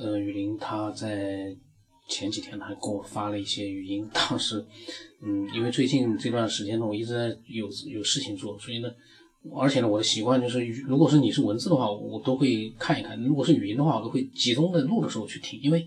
[0.00, 1.54] 呃，雨林他在
[2.08, 4.64] 前几天他给我发了一些语音，当时，
[5.20, 8.88] 嗯，因为最近这段时间呢，我一直在有有事情做，所以呢，
[9.54, 15.86] 而且呢，我的习惯就是，如果是你是文字的话，我都会看一看；如果是语音的话，我都会集中的录的时候去听，因为，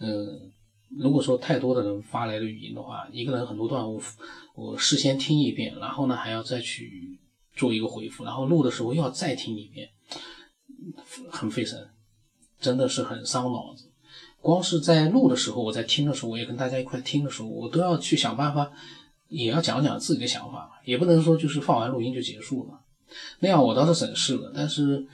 [0.00, 0.50] 嗯，
[0.98, 4.02] 如果说太多的人发来的语音的话，一个人很多段我
[4.56, 7.16] 我事先听一遍，然后呢还要再去
[7.54, 9.88] 做一个回复，然后录的时候又要再听一遍，
[11.30, 11.78] 很费神。
[12.62, 13.90] 真的是很伤脑子，
[14.40, 18.70] 光是在录的时候，我在听的时候，我也跟大家一块听的时候，我都要去想办法，
[19.28, 22.80] 也要讲讲自己的想法，也不能说就是放完录音就结束了，
[23.40, 24.52] 那样我倒是省事了。
[24.54, 25.04] 但是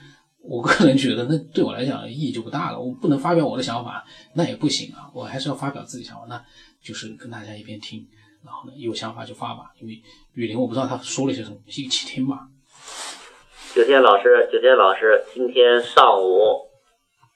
[0.41, 2.79] 我个人觉得，那对我来讲意义就不大了。
[2.79, 6.25] 我不能 发表我的想法，那也不行啊，我还是要发表自己想法。
[6.29, 6.41] 那
[6.81, 8.07] 就是跟大家一边听，
[8.45, 9.71] 然后呢有想法就发吧。
[9.81, 10.01] 因为
[10.33, 12.47] 雨林，我不知道他说了些什么，一起听吧。
[13.75, 16.68] 九天老师，九天老师，今天上午。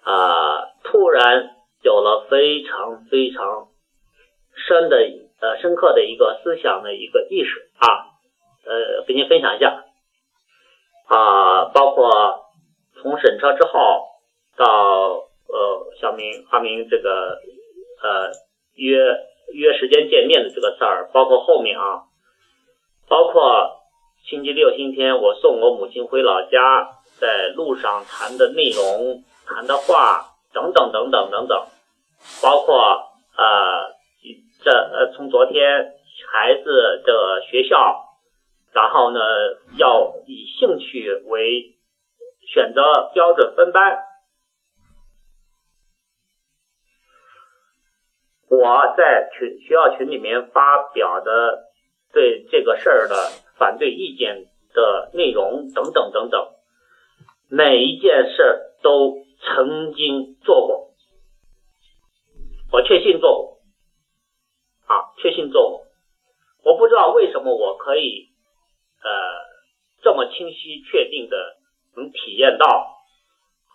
[0.03, 0.69] 啊！
[0.83, 3.69] 突然有了非常非常
[4.55, 4.97] 深的
[5.39, 8.13] 呃深刻的一个思想的一个意识啊，
[8.65, 9.83] 呃，跟您分享一下
[11.07, 12.11] 啊，包括
[13.01, 14.05] 从审车之后
[14.55, 14.65] 到
[15.47, 17.39] 呃小明阿明这个
[18.03, 18.31] 呃
[18.75, 18.99] 约
[19.53, 22.03] 约时间见面的这个事儿，包括后面啊，
[23.07, 23.79] 包括
[24.25, 26.89] 星期六星期天我送我母亲回老家，
[27.19, 29.23] 在路上谈的内容。
[29.45, 31.67] 谈的话等等等等等等，
[32.41, 32.77] 包括
[33.37, 33.93] 呃
[34.63, 35.93] 这呃从昨天
[36.31, 38.05] 孩子的学校，
[38.71, 39.19] 然后呢
[39.77, 41.75] 要以兴趣为
[42.47, 43.99] 选择标准分班，
[48.47, 51.63] 我在群学校群里面发表的
[52.13, 53.15] 对这个事儿的
[53.57, 56.47] 反对意见的内容等等等等，
[57.49, 59.22] 每一件事都。
[59.55, 60.89] 曾经做过，
[62.71, 63.59] 我确信做过，
[64.87, 65.85] 啊，确信做过。
[66.63, 68.29] 我不知道为什么我可以，
[69.03, 69.11] 呃，
[70.01, 71.37] 这么清晰确定的
[71.95, 72.65] 能体验到，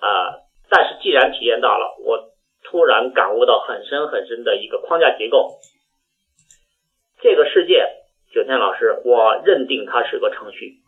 [0.00, 2.32] 啊，但是既然体验到了，我
[2.64, 5.60] 突然感悟到很深很深的一个框架结构。
[7.20, 7.86] 这个世界，
[8.34, 10.78] 九天老师，我认定它是个程序，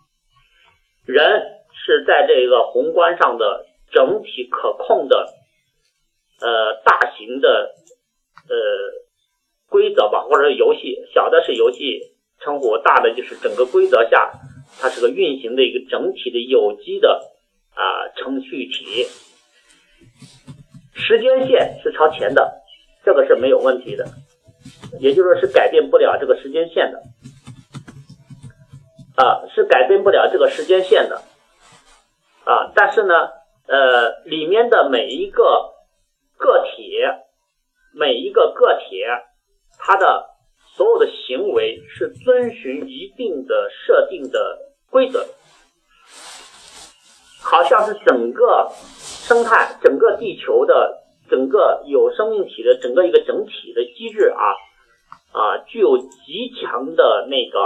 [1.06, 3.69] 人是在这个宏观上的。
[3.92, 5.34] 整体可控的，
[6.40, 7.74] 呃，大型的，
[8.48, 8.56] 呃，
[9.68, 12.00] 规则吧，或者是游戏，小的是游戏
[12.40, 14.32] 称呼，大的就是整个规则下，
[14.80, 17.30] 它是个运行的一个整体的有机的
[17.74, 19.06] 啊程序体。
[20.94, 22.62] 时间线是朝前的，
[23.04, 24.06] 这个是没有问题的，
[25.00, 27.02] 也就是说是改变不了这个时间线的，
[29.16, 31.22] 啊，是改变不了这个时间线的，
[32.44, 33.39] 啊，但是呢。
[33.70, 35.44] 呃，里面的每一个
[36.36, 36.90] 个体，
[37.94, 39.04] 每一个个体，
[39.78, 40.26] 它的
[40.74, 44.58] 所有的行为是遵循一定的设定的
[44.90, 45.24] 规则，
[47.40, 54.50] 好像是整个生态、整个地球的整个有生命体的整个一个整体的机制啊
[55.32, 57.60] 啊，具有极强的那个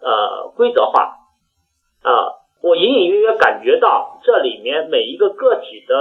[0.00, 1.14] 呃规则化
[2.00, 2.45] 啊。
[2.66, 5.94] 我隐隐约约感觉到，这里面每一个个体的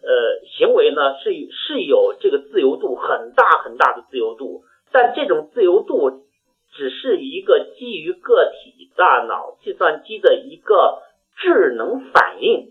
[0.00, 4.62] 呃行为呢，是是有这个自由度很大很大的自由度，
[4.92, 6.22] 但这种自由度
[6.72, 11.02] 只是一个基于个体大脑计算机的一个
[11.36, 12.68] 智能反应，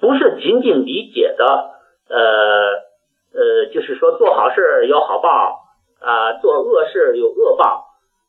[0.00, 1.44] 不是仅仅理解的
[2.08, 2.18] 呃
[3.32, 5.60] 呃，就是说做好事有好报
[6.00, 7.84] 啊，做恶事有恶报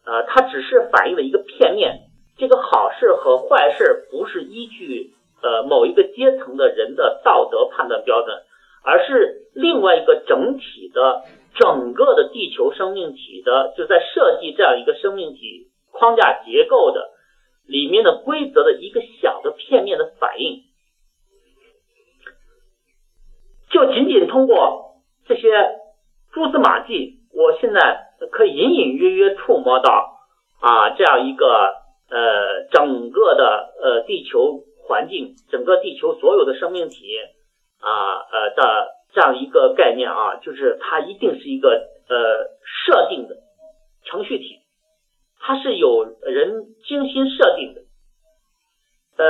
[0.05, 2.01] 啊，它只是反映了一个片面。
[2.37, 8.43] 这个好事和坏事不是依据呃某一个阶层的人的道德判断标准，
[8.83, 11.23] 而是另外一个整体的
[11.55, 17.09] 整个的地球生命体的就在设计这样一个生命体框架结构的
[17.65, 20.61] 里面的规则的一个小的片面的反应，
[23.71, 25.49] 就仅仅通过这些
[26.31, 30.19] 蛛丝马迹，我现在可以隐隐约约触摸到
[30.61, 31.86] 啊这样一个。
[32.09, 37.19] 呃，整个的呃地球环境，整个地球所有的生命体
[37.81, 41.69] 啊呃的这样一个概念啊，就是它一定是一个
[42.07, 43.35] 呃设定的
[44.05, 44.61] 程序体，
[45.41, 47.81] 它是有人精心设定的，
[49.17, 49.25] 呃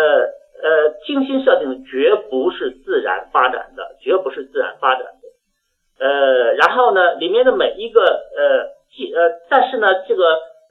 [0.62, 10.24] 呃精心设定，绝不是自然发展的，绝不是自然发展的，呃，然后呢，里面的每一个呃记呃，但是呢，这个。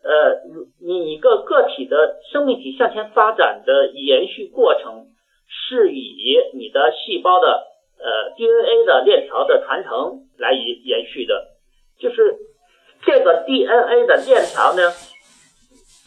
[0.07, 0.39] 呃，
[0.81, 5.09] 你一个个体的生命体向前发展的延续过程，
[5.49, 7.67] 是以你的细胞的
[7.99, 11.49] 呃 DNA 的链条的传承来延延续的，
[11.99, 12.37] 就是
[13.05, 14.93] 这个 DNA 的链条呢，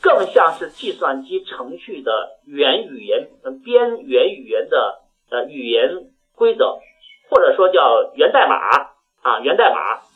[0.01, 3.27] 更像是计算机程序的元语言
[3.65, 6.05] 编元语言的呃语言
[6.37, 6.79] 规则，
[7.29, 8.55] 或者说叫源代码
[9.23, 10.07] 啊源代码。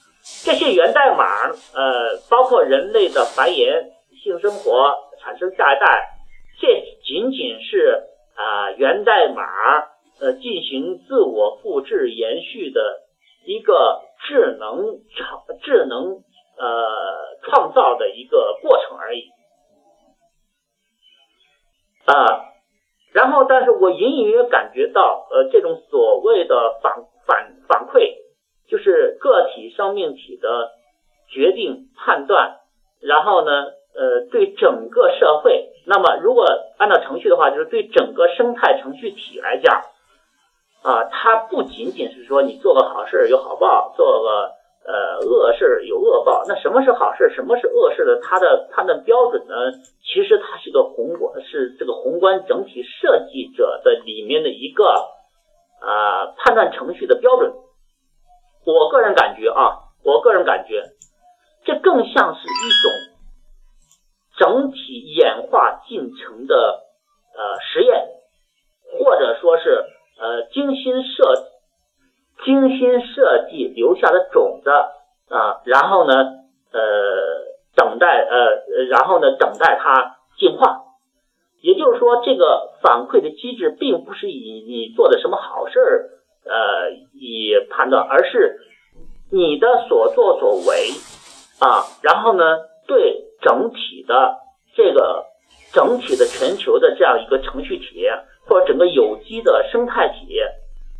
[0.45, 3.91] 这些源代码呃包括人类的繁衍、
[4.23, 6.09] 性生活、产生下一代，
[6.59, 6.67] 这
[7.03, 8.03] 仅仅是
[8.35, 9.43] 啊源代码。
[10.21, 13.01] 呃，进行自我复制延续的
[13.45, 16.21] 一个智能创智能
[16.55, 19.23] 呃创造的一个过程而已
[22.05, 22.45] 啊。
[23.11, 26.93] 然后，但是我隐隐约感觉到，呃，这种所谓的反
[27.25, 28.13] 反反馈，
[28.67, 30.71] 就是个体生命体的
[31.27, 32.57] 决定判断，
[33.01, 33.51] 然后呢，
[33.95, 36.45] 呃，对整个社会，那么如果
[36.77, 39.81] 按照程序的话，就是对整个生态程序体来讲。
[40.83, 44.51] 啊，它不仅仅是说你做个好事有好报，做个
[44.85, 46.43] 呃恶事有恶报。
[46.45, 48.19] 那什么是好事，什么是恶事的？
[48.21, 49.71] 它的判断标准呢？
[50.03, 54.83] 其实它是个宏观，是这个宏观整体设计者的里面的一个
[55.79, 57.53] 啊判断程序的标准。
[58.65, 60.83] 我个人感觉啊，我个人感觉，
[61.65, 62.91] 这更像是一种
[64.37, 66.83] 整体演化进程的
[67.35, 68.07] 呃实验，
[68.99, 69.85] 或者说是。
[70.15, 71.23] 呃，精心设
[72.45, 76.13] 精心设计留下的种子啊，然后呢，
[76.71, 76.81] 呃，
[77.75, 80.83] 等待呃，然后呢，等待它进化。
[81.61, 86.09] 也就是说，这个反馈的机制并不是以你做的什么好事儿
[86.45, 86.91] 呃
[87.69, 88.59] 判断，而是
[89.31, 90.89] 你的所作所为
[91.59, 92.43] 啊，然后呢，
[92.87, 94.37] 对整体的
[94.75, 95.25] 这个
[95.71, 98.07] 整体的全球的这样一个程序体。
[98.45, 100.37] 或者整个有机的生态体，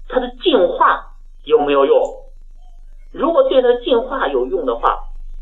[0.07, 1.11] 它的进化
[1.43, 2.01] 有没有用？
[3.11, 4.97] 如果对它进化有用的话，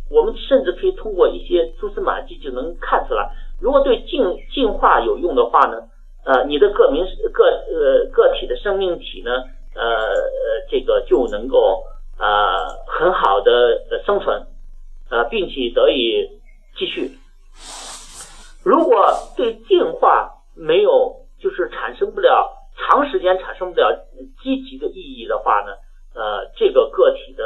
[0.09, 3.29] 我们甚至可以通过一些蛛丝马迹就能看出来。
[3.61, 4.19] 如果对进
[4.51, 5.77] 进化有用的话呢？
[6.25, 9.31] 呃，你的个名个呃个体的生命体呢？
[9.75, 9.83] 呃，
[10.71, 11.83] 这个就能够
[12.17, 13.51] 呃很好的
[14.05, 14.47] 生存，
[15.11, 16.39] 呃，并且得以
[16.75, 17.11] 继续。
[18.63, 24.05] 如果对进化没有，就是产生不了长时间产生不了
[24.43, 25.73] 积极的意义的话呢，
[26.13, 27.43] 呃，这个个体的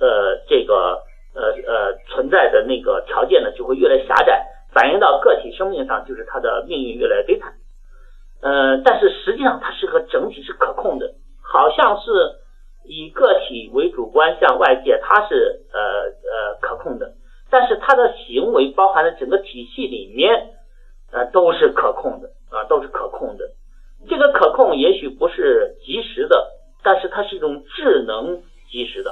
[0.00, 1.02] 呃这个
[1.34, 7.54] 呃呃存在的那个条件呢就会越来越狭窄，反映到个体生命上就是它的命运越来越悲惨。
[8.42, 12.10] 呃，但是实际上它是个整体是可控的，好像是
[12.84, 17.14] 以个体为主观向外界，它是呃呃可控的，
[17.48, 20.50] 但是它的行为包含的整个体系里面
[21.12, 22.28] 呃都是可控的。
[22.48, 23.44] 啊，都是可控的。
[24.08, 26.48] 这个可控也许不是及时的，
[26.84, 28.40] 但是它是一种智能
[28.70, 29.10] 及时的。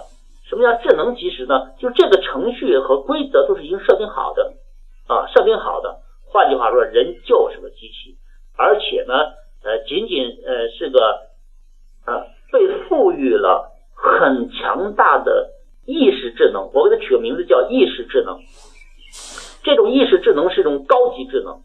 [0.49, 1.73] 什么叫智能及时呢？
[1.81, 4.55] 就这个程序和规则都是已经设定好的
[5.09, 5.99] 啊，设定好的。
[6.31, 8.17] 换句话说，人就是个机器，
[8.57, 9.15] 而且呢，
[9.65, 11.01] 呃，仅仅呃是个
[12.07, 15.51] 呃被赋予了很强大的
[15.87, 16.71] 意识智能。
[16.73, 18.39] 我给它取个名字叫意识智能。
[19.65, 21.63] 这种意识智能是一种高级智能。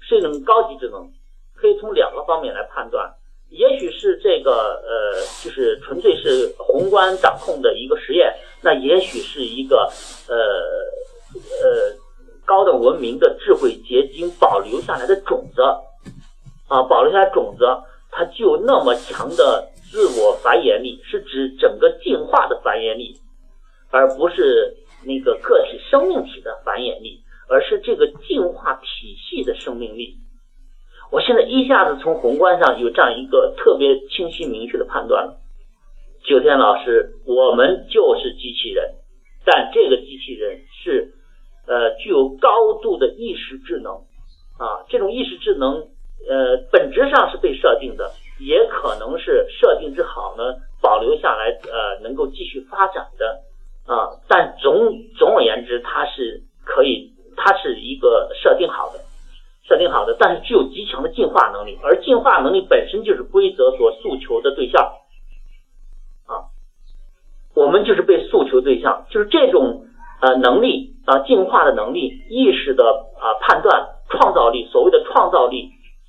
[0.00, 1.12] 是一种高级智能，
[1.54, 3.12] 可以从两个方面来判断。
[3.50, 9.92] 也许是这个呃，就是纯粹是宏观掌控的一个实验，那也许是一个
[10.30, 10.34] 呃
[11.62, 11.94] 呃
[12.46, 15.60] 高等文明的智慧结晶保留下来的种子
[16.68, 17.66] 啊，保留下来种子，
[18.10, 23.18] 它具有那么强的自我繁衍力，是指整个进化的繁衍力，
[23.90, 24.74] 而不是
[25.04, 27.20] 那个个体生命体的繁衍力。
[27.50, 30.18] 而是这个进化体系的生命力。
[31.10, 35.36] 我现在一下子从宏观上有这样一个特别清晰明确的判断了。
[36.24, 38.94] 九天老师，我们就是机器人，
[39.44, 41.12] 但这个机器人是
[41.66, 42.48] 呃具有高
[42.82, 43.92] 度的意识智能
[44.58, 44.88] 啊。
[44.88, 45.86] 这种意识智能
[46.26, 48.10] 呃本质上是被设定的，
[48.40, 53.42] 也可能是设定之好呢保留下来呃能够继续发展的
[53.84, 54.16] 啊。
[54.28, 57.12] 但总总而言之，它是可以。
[57.40, 58.98] 它是一个设定好的，
[59.68, 64.82] 设定好的，但是具有极强的进化能力，而进化能力本身就是规则所诉求的对象
[66.26, 66.48] 啊，
[67.54, 69.84] 我们就是被诉求对象，就是这种
[70.22, 72.82] 呃能力啊，进化的能力、意识的
[73.20, 75.68] 啊判断、创造力，所谓的创造力、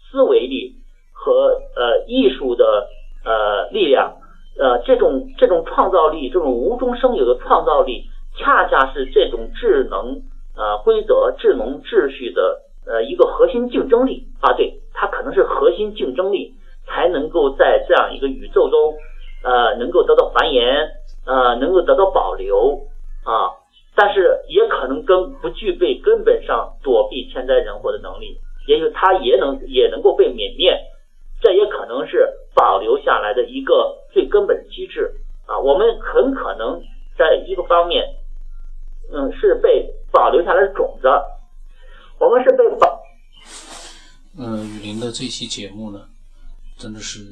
[0.10, 0.76] 思维力
[1.12, 2.88] 和呃艺术的
[3.26, 4.16] 呃力量，
[4.58, 8.06] 呃这种这种创造力，这种无中生有的创造力，
[8.38, 10.22] 恰恰是这种智能。
[10.58, 16.54] 呃，规则、智能、秩序的呃一个核心竞争力啊，对，它可能是核心竞争力，
[16.86, 18.96] 才能够在这样一个宇宙中，
[19.44, 20.90] 呃能够得到繁衍，
[21.26, 22.88] 呃，能够得到保留
[23.26, 23.52] 啊，
[23.96, 30.80] 但是也可能跟不具备根本上躲避天灾人祸的能力，也许它也能也能够被泯灭，
[31.42, 35.12] 这也可能是保留下来的一个最根本的机制
[35.46, 35.60] 啊。
[35.60, 36.82] 我们很可能
[37.18, 38.06] 在一个方面，
[39.14, 41.08] 嗯，是被保留下来的种子，
[42.20, 43.00] 我们是被保。
[44.38, 46.00] 嗯，雨林的这期节目呢，
[46.78, 47.26] 真的是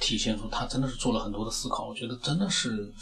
[0.00, 1.88] 体现出他真的是做了很多的思考。
[1.88, 2.92] 我觉得真的是，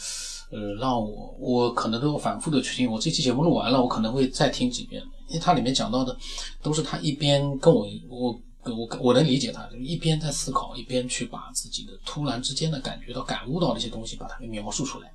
[0.51, 2.89] 呃，让我我可能都要反复的去听。
[2.89, 6.15] 我这期节目录完了，我可能会再听几遍，因为它里面讲到的
[6.61, 15.11] 都是他一边跟我我我我能理解他，一边在思考，一边去把自己的突然之间的感觉到、感悟到的一些东西，把它给描述出来。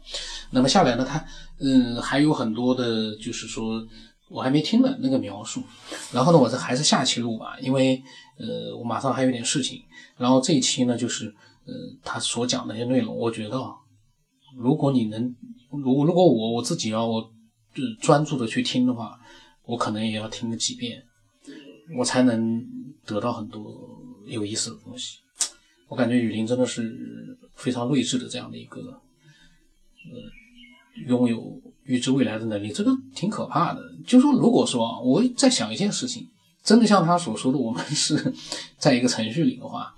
[0.50, 1.24] 那么下来呢，他
[1.60, 3.86] 嗯还有很多的，就是说。
[4.28, 5.62] 我还没听呢那个描述，
[6.12, 8.02] 然后呢，我这还是下期录吧，因为
[8.36, 9.82] 呃，我马上还有点事情。
[10.18, 11.72] 然后这一期呢，就是呃，
[12.04, 13.58] 他所讲的那些内容，我觉得，
[14.54, 15.34] 如果你能，
[15.70, 17.08] 如如果我我自己要
[17.74, 19.18] 就专注的去听的话，
[19.64, 21.02] 我可能也要听个几遍，
[21.96, 22.62] 我才能
[23.06, 25.20] 得到很多有意思的东西。
[25.88, 26.94] 我感觉雨林真的是
[27.54, 30.12] 非常睿智的这样的一个，呃，
[31.06, 31.58] 拥有。
[31.88, 33.80] 预知未来的能力，这个挺可怕的。
[34.06, 36.28] 就说，如果说我在想一件事情，
[36.62, 38.34] 真的像他所说的，我们是
[38.76, 39.94] 在一个程序里的话，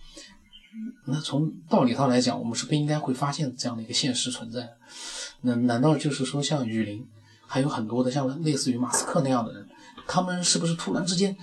[1.07, 4.69] 那从道理上来讲，我们是不应该会发现这样的一个现实存在。
[5.43, 7.05] 那难道就是说，像雨林，
[7.45, 9.69] 还有很多的像类似于马斯克那样的人，
[10.07, 11.37] 他们是不是突然之间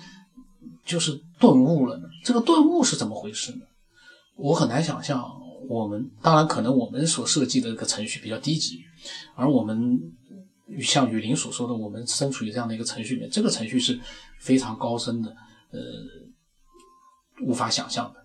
[0.86, 2.08] 就是顿悟了呢？
[2.24, 3.66] 这个顿悟是怎么回事呢？
[4.38, 5.22] 我很难想象。
[5.68, 8.80] 我们当然可能我们所设计的一个程序比较低级，
[9.36, 10.00] 而我们。
[10.82, 14.00] 像雨林所说的，我们身处于这样的一个程序里面，这个程序是
[14.38, 15.30] 非常高深的，
[15.72, 15.80] 呃，
[17.46, 18.20] 无法想象的，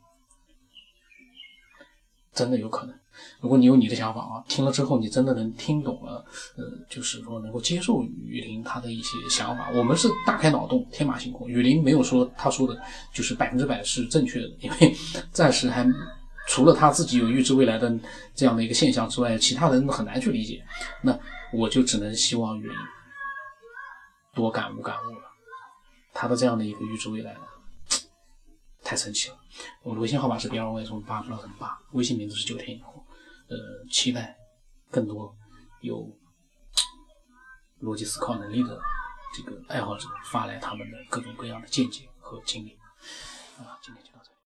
[2.34, 2.94] 真的有可能。
[3.40, 6.24] 如果你有你的想法啊，听了之后你真的能听懂了，
[6.56, 9.70] 呃，就是说能够接受雨林他的一些想法。
[9.74, 11.48] 我们是大开脑洞，天马行空。
[11.48, 12.80] 雨林没有说他说的
[13.14, 14.94] 就是百分之百是正确的，因为
[15.30, 15.86] 暂时还
[16.48, 17.96] 除了他自己有预知未来的
[18.34, 20.60] 这样的一个现象之外，其他人很难去理解。
[21.02, 21.16] 那。
[21.52, 22.70] 我就只能希望云
[24.34, 25.30] 多感悟感悟了，
[26.12, 27.36] 他的这样的一个预知未来，
[28.82, 29.38] 太神奇了。
[29.82, 33.04] 我的微信号码是 b 二 y 从八到成八，微信名字是九天以后。
[33.48, 34.34] 呃，期待
[34.90, 35.36] 更多
[35.82, 36.10] 有
[37.82, 38.80] 逻辑思考能力的
[39.34, 42.78] 这个爱好者发来他们的各种各样的见解和经历。
[43.58, 44.31] 啊，今天就到这。